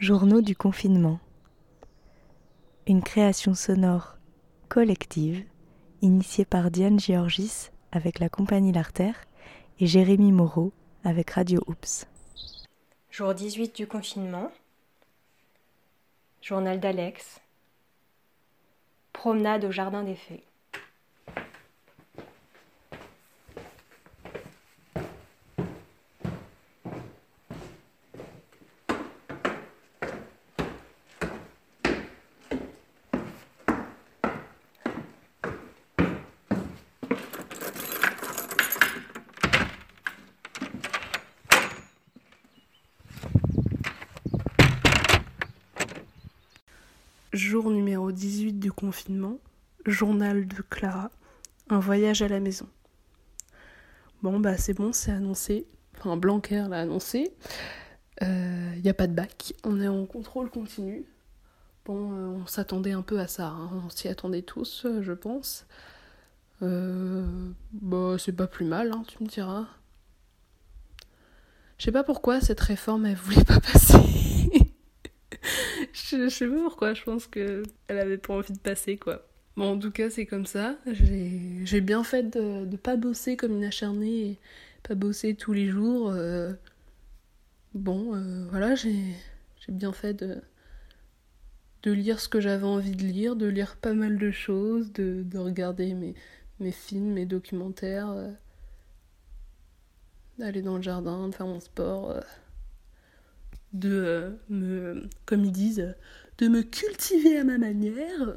[0.00, 1.20] Journaux du confinement.
[2.86, 4.16] Une création sonore
[4.70, 5.44] collective
[6.00, 9.26] initiée par Diane Georgis avec la compagnie L'Artère
[9.78, 10.72] et Jérémy Moreau
[11.04, 12.06] avec Radio Oops.
[13.10, 14.50] Jour 18 du confinement.
[16.40, 17.42] Journal d'Alex.
[19.12, 20.44] Promenade au Jardin des Fées.
[47.40, 49.38] Jour numéro 18 du confinement,
[49.86, 51.10] journal de Clara,
[51.70, 52.68] un voyage à la maison.
[54.22, 57.32] Bon bah c'est bon, c'est annoncé, enfin Blanquer l'a annoncé,
[58.20, 61.06] il euh, n'y a pas de bac, on est en contrôle continu.
[61.86, 63.70] Bon, euh, on s'attendait un peu à ça, hein.
[63.86, 65.64] on s'y attendait tous, euh, je pense.
[66.60, 69.64] bah c'est pas plus mal, hein, tu me diras.
[71.78, 73.96] Je sais pas pourquoi cette réforme elle voulait pas passer
[76.10, 79.26] je, sais pas pourquoi, je pense qu'elle avait pas envie de passer, quoi.
[79.56, 80.76] Bon, en tout cas, c'est comme ça.
[80.86, 84.38] J'ai bien fait de, de pas bosser comme une acharnée, et
[84.82, 86.10] pas bosser tous les jours.
[86.10, 86.52] Euh.
[87.74, 88.94] bon, euh, voilà, j'ai
[89.68, 90.40] bien fait de,
[91.82, 95.22] de lire ce que j'avais envie de lire, de lire pas mal de choses, de,
[95.24, 96.14] de regarder mes,
[96.60, 98.30] mes films, mes documentaires, euh.
[100.38, 102.16] d'aller dans le jardin, de faire mon sport
[103.72, 105.94] de euh, me, comme ils disent,
[106.38, 108.34] de me cultiver à ma manière.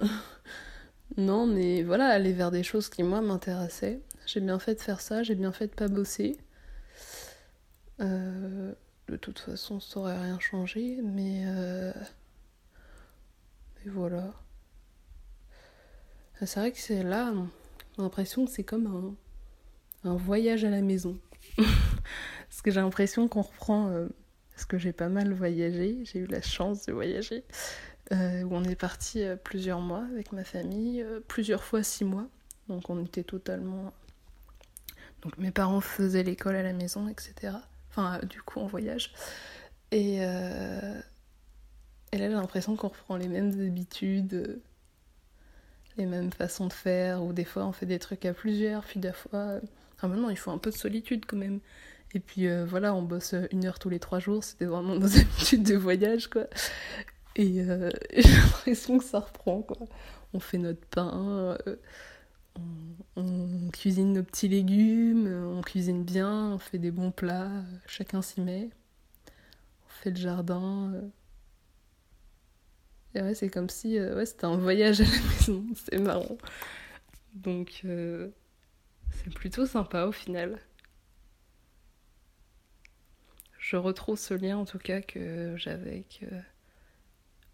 [1.18, 4.02] non, mais voilà, aller vers des choses qui, moi, m'intéressaient.
[4.26, 6.38] J'ai bien fait de faire ça, j'ai bien fait de pas bosser.
[8.02, 8.74] Euh,
[9.08, 11.44] de toute façon, ça aurait rien changé, mais.
[11.46, 11.94] Euh,
[13.78, 14.34] mais voilà.
[16.46, 17.34] C'est vrai que c'est là,
[17.96, 19.16] j'ai l'impression que c'est comme
[20.04, 21.18] un, un voyage à la maison.
[21.56, 24.08] Parce que j'ai l'impression qu'on reprend
[24.54, 27.44] parce que j'ai pas mal voyagé, j'ai eu la chance de voyager,
[28.12, 32.28] euh, on est parti euh, plusieurs mois avec ma famille, euh, plusieurs fois six mois,
[32.68, 33.94] donc on était totalement...
[35.22, 37.54] Donc mes parents faisaient l'école à la maison, etc.
[37.90, 39.14] Enfin, du coup, en voyage.
[39.92, 41.00] Et, et là,
[42.12, 44.60] j'ai l'impression qu'on reprend les mêmes habitudes,
[45.96, 49.00] les mêmes façons de faire, ou des fois on fait des trucs à plusieurs, puis
[49.00, 49.60] des fois...
[49.96, 51.62] Enfin, maintenant, il faut un peu de solitude quand même.
[52.14, 55.18] Et puis euh, voilà, on bosse une heure tous les trois jours, c'était vraiment nos
[55.20, 56.46] habitudes de voyage, quoi.
[57.36, 59.88] Et euh, j'ai l'impression que ça reprend, quoi.
[60.34, 61.76] On fait notre pain, euh,
[63.16, 67.52] on, cuisine nos petits légumes, on cuisine bien, on fait des bons plats,
[67.88, 68.70] chacun s'y met.
[69.86, 70.94] On fait le jardin.
[73.16, 75.10] Et ouais, c'est comme si ouais, c'était un voyage à la
[75.40, 76.38] maison, c'est marrant.
[77.36, 80.60] Donc c'est plutôt sympa au final
[83.64, 86.42] je retrouve ce lien en tout cas que j'avais avec euh,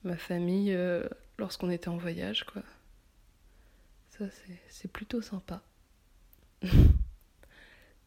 [0.04, 2.64] ma famille euh, lorsqu'on était en voyage quoi.
[4.10, 4.26] Ça
[4.68, 5.62] c'est plutôt sympa.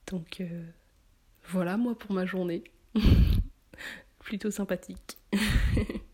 [0.09, 0.65] Donc euh,
[1.45, 2.65] voilà moi pour ma journée.
[4.19, 5.17] plutôt sympathique.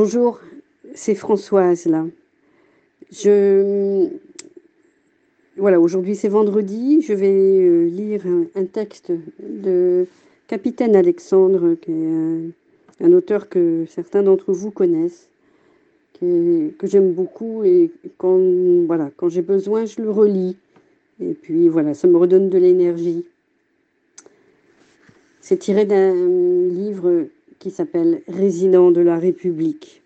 [0.00, 0.38] Bonjour,
[0.94, 2.06] c'est Françoise là.
[3.10, 4.06] Je
[5.56, 7.02] voilà, aujourd'hui c'est vendredi.
[7.02, 8.22] Je vais euh, lire
[8.54, 9.10] un, texte
[9.40, 10.06] de
[10.46, 15.28] Capitaine Alexandre, qui est un auteur que certains d'entre vous connaissent,
[16.20, 18.38] que j'aime beaucoup et quand,
[18.86, 20.56] voilà, quand j'ai besoin, je le relis.
[21.20, 23.24] Et puis voilà, ça me redonne de l'énergie.
[25.40, 27.26] C'est tiré d'un livre
[27.58, 30.02] qui s'appelle Résident de la République.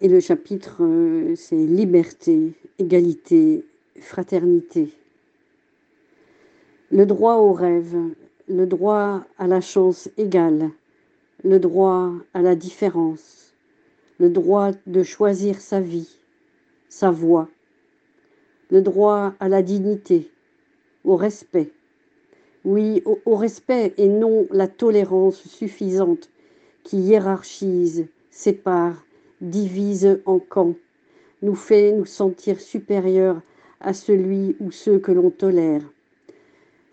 [0.00, 3.64] Et le chapitre, euh, c'est liberté, égalité,
[4.00, 4.92] fraternité.
[6.90, 7.96] Le droit au rêve,
[8.48, 10.70] le droit à la chance égale,
[11.42, 13.54] le droit à la différence,
[14.18, 16.18] le droit de choisir sa vie,
[16.88, 17.48] sa voix,
[18.70, 20.30] le droit à la dignité,
[21.04, 21.70] au respect.
[22.64, 26.30] Oui, au, respect et non la tolérance suffisante
[26.82, 29.04] qui hiérarchise, sépare,
[29.40, 30.74] divise en camps,
[31.42, 33.42] nous fait nous sentir supérieurs
[33.80, 35.82] à celui ou ceux que l'on tolère.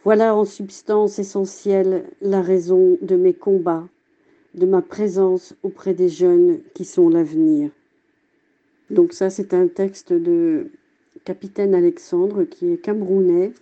[0.03, 3.87] Voilà en substance essentielle la raison de mes combats,
[4.55, 7.69] de ma présence auprès des jeunes qui sont l'avenir.
[8.89, 10.69] Donc ça, c'est un texte de
[11.23, 13.53] capitaine Alexandre qui est camerounais.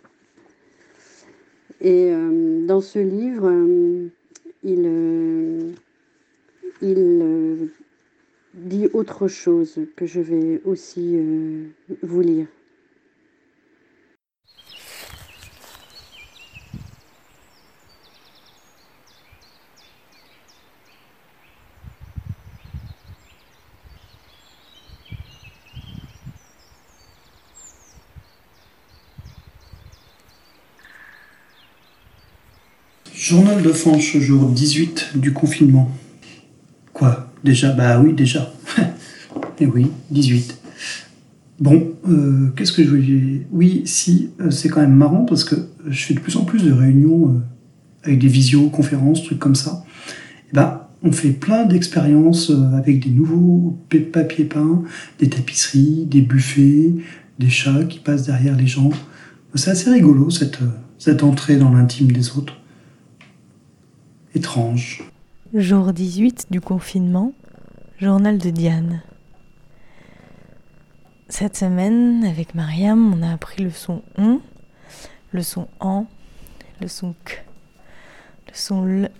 [1.82, 4.08] Et euh, dans ce livre, euh,
[4.64, 5.72] il, euh,
[6.82, 7.70] il
[8.54, 11.18] dit autre chose que je vais aussi
[12.04, 12.48] vous lire.
[33.30, 35.92] Journal de Fanche, jour 18 du confinement.
[36.94, 37.72] Quoi Déjà?
[37.72, 38.52] Bah oui, déjà.
[38.80, 38.82] Et
[39.60, 40.58] eh oui, 18.
[41.60, 45.54] Bon, euh, qu'est-ce que je voulais Oui, si, euh, c'est quand même marrant parce que
[45.88, 47.40] je fais de plus en plus de réunions euh,
[48.02, 49.84] avec des visioconférences, trucs comme ça.
[49.86, 53.78] Et eh ben, on fait plein d'expériences avec des nouveaux
[54.12, 54.82] papiers peints,
[55.20, 56.94] des tapisseries, des buffets,
[57.38, 58.90] des chats qui passent derrière les gens.
[59.54, 60.58] C'est assez rigolo cette,
[60.98, 62.59] cette entrée dans l'intime des autres
[64.36, 65.04] étrange.
[65.54, 67.34] Jour 18 du confinement,
[68.00, 69.02] journal de Diane.
[71.28, 74.42] Cette semaine, avec Mariam, on a appris le son on,
[75.32, 76.06] le son en,
[76.82, 77.44] le son k,
[78.48, 79.12] le son l.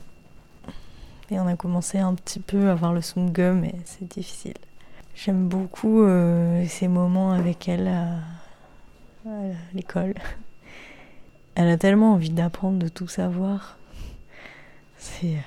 [1.32, 4.58] Et on a commencé un petit peu à avoir le son g, mais c'est difficile.
[5.16, 8.20] J'aime beaucoup euh, ces moments avec elle à
[9.74, 10.14] l'école.
[11.56, 13.79] Elle a tellement envie d'apprendre, de tout savoir
[15.00, 15.38] c'est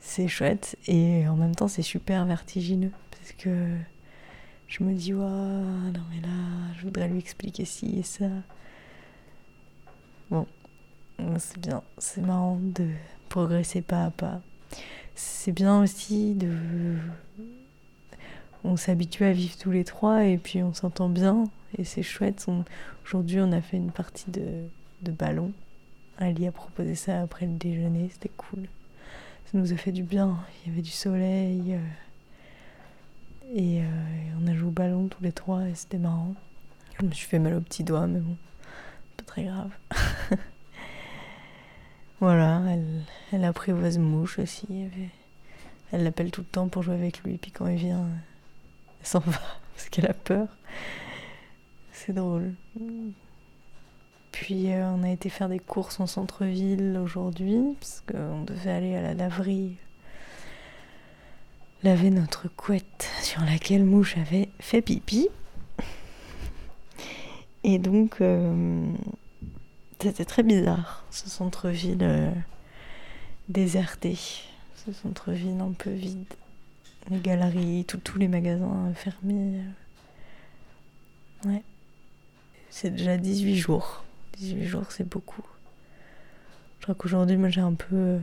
[0.00, 3.76] c'est chouette et en même temps c'est super vertigineux parce que
[4.68, 6.28] je me dis ouais non mais là
[6.76, 8.26] je voudrais lui expliquer ci et ça.
[10.30, 10.46] Bon
[11.38, 12.88] c'est bien c'est marrant de
[13.28, 14.40] progresser pas à pas.
[15.14, 16.52] C'est bien aussi de
[18.64, 21.44] on s'habitue à vivre tous les trois et puis on s'entend bien
[21.78, 22.46] et c'est chouette.
[23.06, 24.64] Aujourd'hui on a fait une partie de,
[25.02, 25.52] de ballon
[26.22, 28.68] Ali a proposé ça après le déjeuner, c'était cool.
[29.46, 31.74] Ça nous a fait du bien, il y avait du soleil.
[31.74, 31.78] Euh,
[33.54, 33.84] et, euh,
[34.40, 36.34] on a joué au ballon tous les trois et c'était marrant.
[37.00, 38.36] Je me suis fait mal au petit doigt, mais bon,
[39.16, 39.70] pas très grave.
[42.20, 43.02] voilà, elle,
[43.32, 44.66] elle apprivoise Mouche aussi.
[45.90, 48.06] Elle l'appelle tout le temps pour jouer avec lui, puis quand il vient,
[49.00, 49.40] elle s'en va
[49.74, 50.48] parce qu'elle a peur.
[51.92, 52.54] C'est drôle.
[54.42, 58.96] Puis euh, on a été faire des courses en centre-ville aujourd'hui, parce qu'on devait aller
[58.96, 59.76] à la laverie
[61.84, 65.28] laver notre couette sur laquelle Mouche avait fait pipi.
[67.62, 68.84] Et donc, euh,
[70.00, 72.32] c'était très bizarre, ce centre-ville euh,
[73.48, 74.18] déserté,
[74.74, 76.34] ce centre-ville un peu vide.
[77.10, 79.60] Les galeries, tous les magasins fermés.
[81.44, 81.62] Ouais.
[82.70, 84.02] C'est déjà 18 jours
[84.36, 85.42] 18 jours, c'est beaucoup.
[86.82, 88.18] Je crois qu'aujourd'hui, moi, j'ai un peu euh,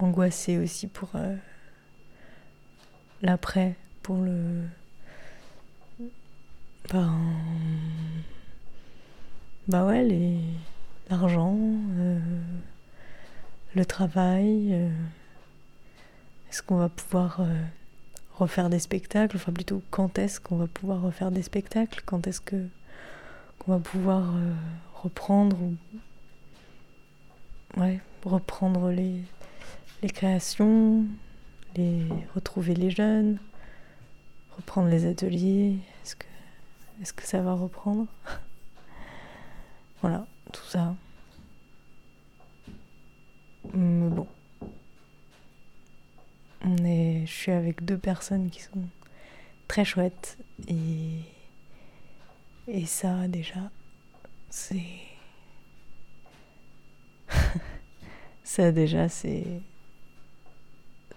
[0.00, 1.36] angoissé aussi pour euh,
[3.22, 4.64] l'après, pour le.
[6.92, 7.14] Ben.
[9.68, 10.40] Bah ouais, les...
[11.08, 12.18] l'argent, euh,
[13.76, 14.72] le travail.
[16.50, 17.42] est-ce qu'on va pouvoir
[18.34, 19.36] refaire des spectacles?
[19.36, 22.02] Enfin, plutôt, quand est-ce qu'on va pouvoir refaire des spectacles?
[22.04, 22.66] Quand est-ce que
[23.60, 24.34] qu'on va pouvoir
[25.02, 25.76] reprendre ou
[27.80, 29.22] ouais, reprendre les,
[30.08, 31.04] créations,
[32.34, 33.38] retrouver les jeunes,
[34.56, 35.78] reprendre les ateliers.
[36.02, 38.06] Est-ce que, ça va reprendre?
[40.00, 40.94] Voilà, tout ça.
[43.74, 44.28] Mais bon.
[46.64, 48.88] On est, je suis avec deux personnes qui sont
[49.66, 50.38] très chouettes
[50.68, 51.24] et
[52.86, 53.70] ça déjà
[54.50, 54.82] c'est...
[58.44, 59.60] ça déjà, c'est...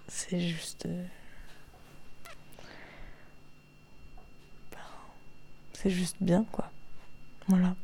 [0.07, 0.87] C'est juste...
[5.73, 6.71] C'est juste bien, quoi.
[7.47, 7.75] Voilà.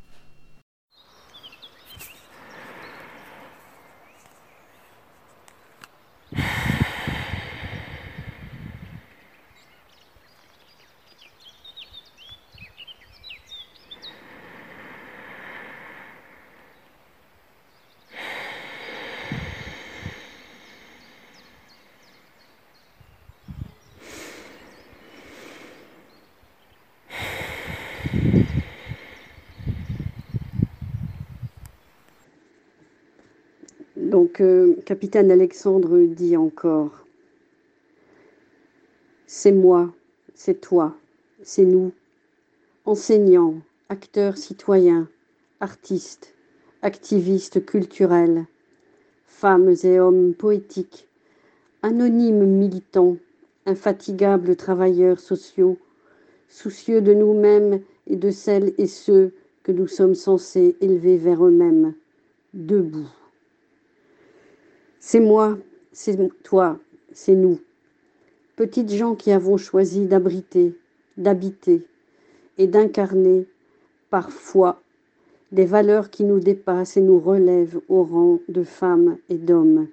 [34.40, 37.06] Euh, capitaine Alexandre dit encore,
[39.26, 39.92] c'est moi,
[40.36, 40.96] c'est toi,
[41.42, 41.92] c'est nous,
[42.86, 43.56] enseignants,
[43.90, 45.08] acteurs citoyens,
[45.60, 46.36] artistes,
[46.84, 48.46] activistes culturels,
[49.26, 51.08] femmes et hommes poétiques,
[51.82, 53.18] anonymes militants,
[53.66, 55.80] infatigables travailleurs sociaux,
[56.48, 61.96] soucieux de nous-mêmes et de celles et ceux que nous sommes censés élever vers eux-mêmes,
[62.54, 63.10] debout.
[65.10, 65.58] C'est moi,
[65.94, 66.78] c'est toi,
[67.14, 67.60] c'est nous,
[68.58, 70.76] petites gens qui avons choisi d'abriter,
[71.16, 71.88] d'habiter
[72.58, 73.46] et d'incarner
[74.10, 74.82] parfois
[75.54, 79.88] des valeurs qui nous dépassent et nous relèvent au rang de femmes et d'hommes.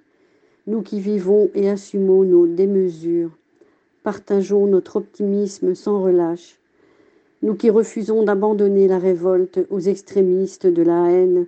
[0.66, 3.30] Nous qui vivons et assumons nos démesures,
[4.02, 6.58] partageons notre optimisme sans relâche,
[7.42, 11.46] nous qui refusons d'abandonner la révolte aux extrémistes de la haine,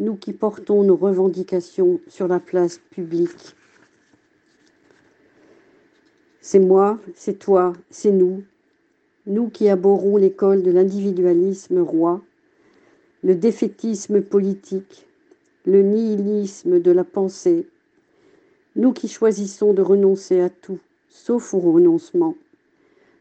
[0.00, 3.54] nous qui portons nos revendications sur la place publique.
[6.40, 8.42] C'est moi, c'est toi, c'est nous,
[9.26, 12.20] nous qui abhorrons l'école de l'individualisme roi,
[13.22, 15.06] le défaitisme politique,
[15.64, 17.66] le nihilisme de la pensée,
[18.76, 22.34] nous qui choisissons de renoncer à tout, sauf au renoncement,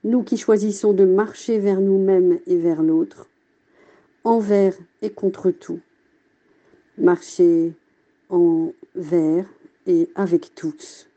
[0.03, 3.27] nous qui choisissons de marcher vers nous-mêmes et vers l'autre,
[4.23, 5.79] envers et contre tout
[6.97, 7.73] marcher
[8.29, 9.45] envers
[9.87, 11.09] et avec tous,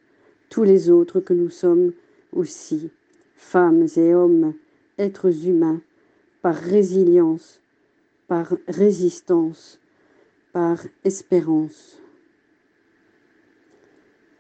[0.49, 1.93] tous les autres que nous sommes
[2.33, 2.91] aussi,
[3.35, 4.55] femmes et hommes,
[4.99, 5.81] êtres humains,
[6.43, 7.61] par résilience,
[8.29, 9.81] par résistance,
[10.53, 12.01] par espérance.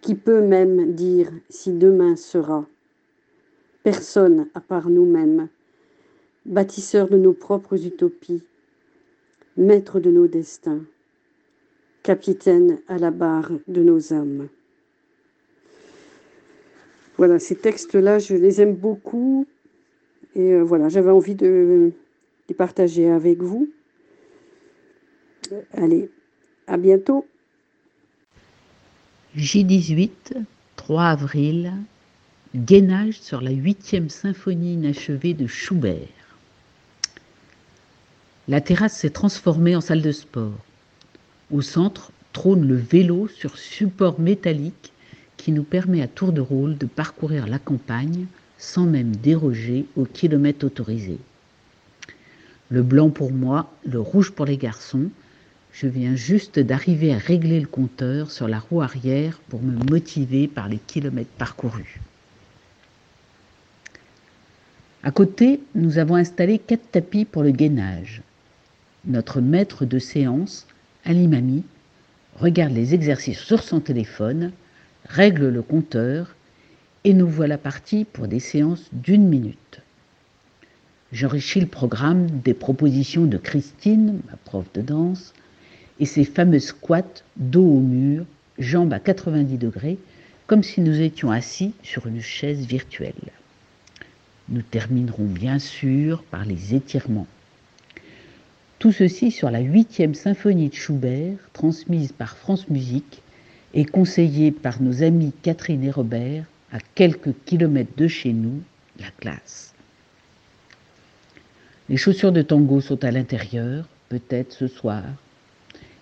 [0.00, 2.66] Qui peut même dire si demain sera?
[3.82, 5.48] Personne à part nous-mêmes,
[6.44, 8.42] bâtisseurs de nos propres utopies,
[9.56, 10.82] maîtres de nos destins
[12.06, 14.46] capitaine à la barre de nos âmes.
[17.16, 19.44] Voilà, ces textes-là, je les aime beaucoup.
[20.36, 21.90] Et euh, voilà, j'avais envie de
[22.48, 23.68] les partager avec vous.
[25.72, 26.08] Allez,
[26.68, 27.26] à bientôt.
[29.36, 30.44] J18,
[30.76, 31.72] 3 avril,
[32.54, 36.38] gainage sur la huitième symphonie inachevée de Schubert.
[38.46, 40.65] La terrasse s'est transformée en salle de sport.
[41.52, 44.92] Au centre trône le vélo sur support métallique
[45.36, 48.26] qui nous permet à tour de rôle de parcourir la campagne
[48.58, 51.18] sans même déroger au kilomètre autorisé.
[52.68, 55.08] Le blanc pour moi, le rouge pour les garçons.
[55.72, 60.48] Je viens juste d'arriver à régler le compteur sur la roue arrière pour me motiver
[60.48, 62.00] par les kilomètres parcourus.
[65.04, 68.22] À côté, nous avons installé quatre tapis pour le gainage.
[69.04, 70.66] Notre maître de séance
[71.06, 71.62] Alimami
[72.40, 74.50] regarde les exercices sur son téléphone,
[75.08, 76.34] règle le compteur
[77.04, 79.80] et nous voilà partis pour des séances d'une minute.
[81.12, 85.32] J'enrichis le programme des propositions de Christine, ma prof de danse,
[86.00, 88.24] et ses fameux squats dos au mur,
[88.58, 89.98] jambes à 90 degrés,
[90.48, 93.14] comme si nous étions assis sur une chaise virtuelle.
[94.48, 97.28] Nous terminerons bien sûr par les étirements.
[98.78, 103.22] Tout ceci sur la huitième symphonie de Schubert, transmise par France Musique
[103.72, 108.62] et conseillée par nos amis Catherine et Robert, à quelques kilomètres de chez nous,
[109.00, 109.72] la classe.
[111.88, 115.04] Les chaussures de tango sont à l'intérieur, peut-être ce soir,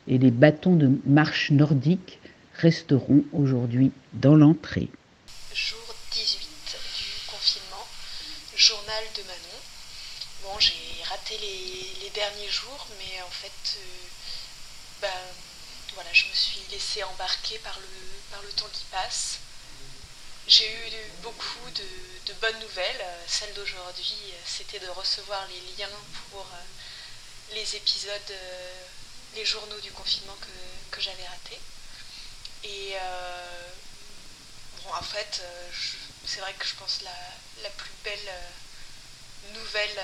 [0.09, 2.19] et les bâtons de marche nordique
[2.55, 4.89] resteront aujourd'hui dans l'entrée.
[5.55, 7.87] Jour 18 du confinement,
[8.57, 10.59] journal de Manon.
[10.59, 14.09] J'ai raté les, derniers jours, mais en fait, euh,
[15.01, 15.21] ben,
[15.95, 17.87] voilà, je me suis laissée embarquer par le,
[18.31, 19.39] par le temps qui passe.
[20.47, 20.91] J'ai eu
[21.23, 23.05] beaucoup de, bonnes nouvelles.
[23.27, 25.91] Celle d'aujourd'hui, c'était de recevoir les liens
[26.31, 26.47] pour
[27.53, 28.35] les épisodes,
[29.35, 30.37] les journaux du confinement
[30.91, 31.61] que, j'avais ratés.
[32.63, 32.95] Et
[34.83, 35.43] bon, en fait,
[36.27, 38.31] c'est vrai que je pense la, la plus belle
[39.53, 39.99] nouvelle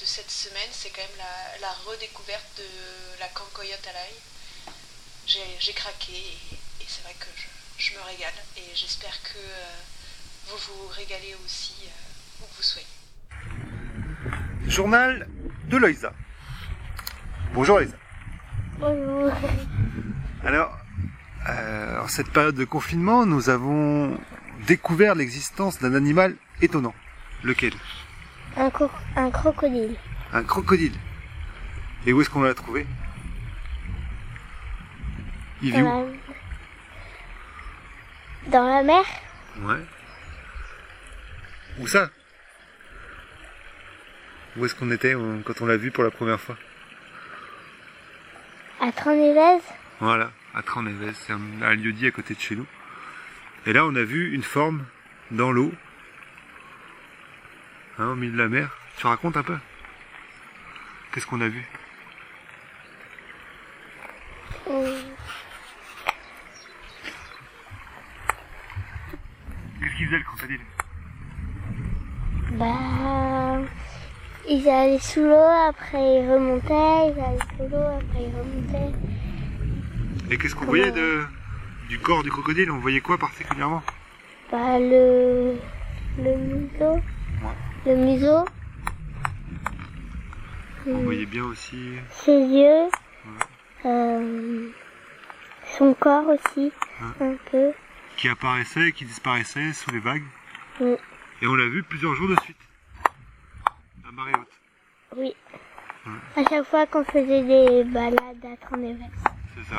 [0.00, 1.26] de cette semaine, c'est quand même
[1.60, 4.14] la, redécouverte de la cancoyote à l'ail.
[5.26, 7.26] J'ai craqué et, c'est vrai que
[7.78, 12.62] je, me régale et j'espère que euh, vous vous régalez aussi euh, où que vous
[12.62, 12.86] soyez.
[14.66, 15.28] Journal
[15.68, 16.12] de Loïsa.
[17.54, 17.96] Bonjour Loïsa.
[18.78, 19.32] Bonjour.
[20.44, 20.76] Alors,
[21.48, 24.18] euh, en cette période de confinement, nous avons
[24.66, 26.94] découvert l'existence d'un animal étonnant.
[27.42, 27.72] Lequel?
[28.56, 28.70] Un,
[29.16, 29.96] un crocodile.
[30.32, 30.94] Un crocodile.
[32.06, 32.86] Et où est-ce qu'on l'a trouvé?
[35.62, 36.06] Il vit où?
[38.48, 39.04] Dans la mer?
[39.60, 39.84] Ouais.
[41.78, 42.10] Où ça?
[44.56, 46.56] Où est-ce qu'on était quand on l'a vu pour la première fois?
[48.80, 49.62] À Tranevez
[50.00, 51.12] Voilà, à Tranevez.
[51.14, 52.66] C'est un lieu dit à côté de chez nous.
[53.66, 54.84] Et là, on a vu une forme
[55.30, 55.72] dans l'eau
[57.98, 58.76] Hein, au milieu de la mer.
[58.96, 59.56] Tu racontes un peu
[61.12, 61.64] Qu'est-ce qu'on a vu?
[69.80, 70.60] Qu'est-ce qu'il faisait le crocodile?
[72.52, 73.60] Bah.
[74.48, 78.92] Ils allaient sous l'eau, après ils remontaient, ils allaient sous l'eau, après ils remontaient.
[80.30, 81.24] Et qu'est-ce qu'on voyait de,
[81.88, 82.70] du corps du crocodile?
[82.70, 83.82] On voyait quoi particulièrement?
[84.50, 85.56] Bah le.
[86.18, 87.00] le museau
[87.86, 88.44] le museau.
[90.86, 91.78] Vous voyez bien aussi
[92.10, 92.88] ses yeux,
[93.86, 94.68] euh,
[95.78, 96.72] son corps aussi,
[97.20, 97.72] un peu.
[98.16, 100.24] Qui apparaissait et qui disparaissait sous les vagues.
[100.80, 102.56] Et on l'a vu plusieurs jours de suite.
[104.06, 104.48] À marée haute.
[105.16, 105.34] Oui.
[106.36, 108.98] À chaque fois qu'on faisait des balades à Trondeves.
[109.56, 109.78] C'est ça.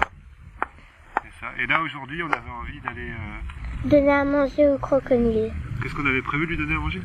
[1.22, 1.52] C'est ça.
[1.60, 3.12] Et là aujourd'hui, on avait envie d'aller.
[3.12, 5.54] Euh, donner à manger au crocodile.
[5.82, 7.02] Qu'est-ce qu'on avait prévu de lui donner à manger?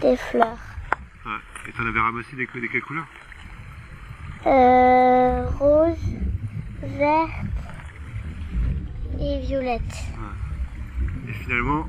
[0.00, 0.58] Des fleurs.
[1.26, 1.32] Ouais.
[1.68, 3.06] Et t'en avais ramassé des, des quelles couleurs
[4.46, 5.96] euh, Rose,
[6.82, 7.30] verte
[9.20, 9.80] et violette.
[9.82, 11.30] Ouais.
[11.30, 11.86] Et finalement,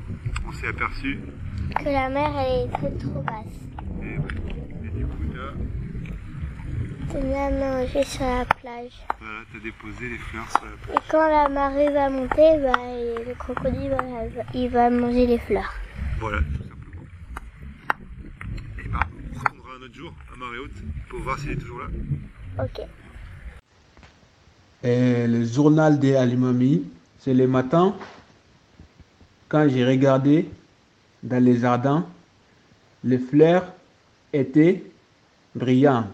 [0.48, 1.18] on s'est aperçu
[1.78, 3.44] que la mer elle très trop basse.
[4.00, 4.24] Et, ouais.
[4.84, 5.52] et du coup, t'as
[7.18, 8.92] as mangé sur la plage.
[9.20, 10.96] Voilà, t'as déposé les fleurs sur la plage.
[10.96, 12.72] Et quand la marée va monter, bah,
[13.26, 13.96] le crocodile
[14.54, 15.74] il va manger les fleurs.
[16.18, 16.40] Voilà,
[19.96, 20.76] jour à marée haute
[21.08, 21.86] pour voir s'il est toujours là.
[22.62, 22.86] Ok.
[24.82, 26.84] Et le journal des Alimami,
[27.18, 27.96] c'est le matin,
[29.48, 30.50] quand j'ai regardé
[31.22, 32.06] dans les jardins,
[33.04, 33.72] les fleurs
[34.34, 34.84] étaient
[35.54, 36.08] brillantes.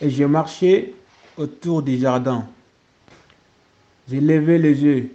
[0.00, 0.94] Et j'ai marché
[1.36, 2.46] autour du jardin.
[4.08, 5.10] J'ai levé les yeux.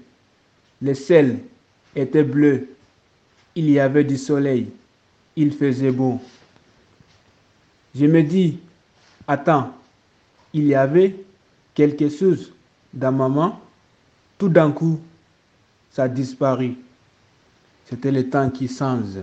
[0.82, 1.40] Le ciel
[1.96, 2.68] était bleu.
[3.56, 4.68] Il y avait du soleil.
[5.38, 6.20] Il faisait beau.
[7.94, 8.60] Je me dis,
[9.28, 9.74] attends,
[10.54, 11.16] il y avait
[11.74, 12.54] quelque chose
[12.94, 13.60] dans ma main.
[14.38, 15.00] Tout d'un coup,
[15.92, 16.76] ça a disparu.
[17.86, 19.20] C'était le temps qui change.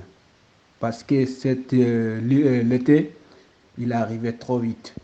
[0.81, 3.15] Parce que euh, euh, l'été,
[3.79, 4.95] il arrivait trop vite.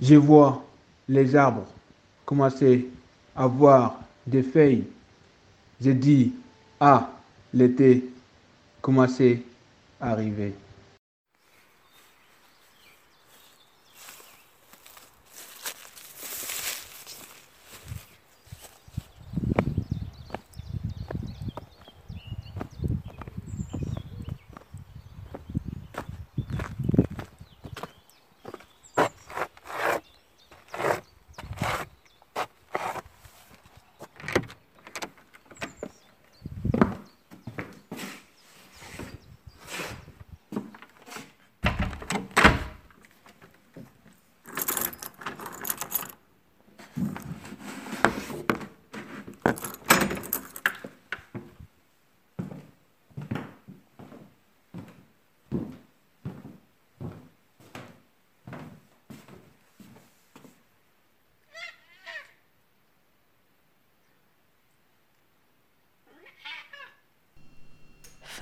[0.00, 0.64] Je vois
[1.08, 1.66] les arbres
[2.24, 2.88] commencer
[3.36, 4.84] à avoir des feuilles.
[5.80, 6.32] Je dis,
[6.80, 7.10] ah,
[7.52, 8.08] l'été
[8.80, 9.42] commençait
[10.00, 10.54] à arriver.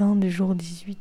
[0.00, 0.98] Fin du jour 18.